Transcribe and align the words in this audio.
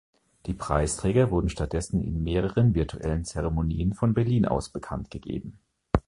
Die 0.47 0.55
Preisträger 0.55 1.29
wurden 1.29 1.49
stattdessen 1.49 2.01
in 2.01 2.23
mehreren 2.23 2.73
virtuellen 2.73 3.23
Zeremonien 3.23 3.93
von 3.93 4.15
Berlin 4.15 4.47
aus 4.47 4.69
bekanntgegeben. 4.69 5.59